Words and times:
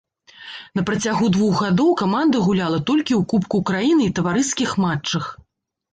На 0.79 0.83
працягу 0.89 1.27
двух 1.35 1.59
гадоў 1.65 1.91
каманда 2.01 2.37
гуляла 2.47 2.79
толькі 2.93 3.13
ў 3.19 3.31
кубку 3.35 3.57
краіны 3.71 4.01
і 4.11 4.15
таварыскіх 4.21 4.77
матчах. 4.87 5.23